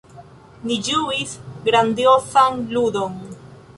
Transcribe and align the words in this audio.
Ni 0.69 0.77
ĝuis 0.87 1.35
grandiozan 1.67 2.59
ludon. 2.79 3.21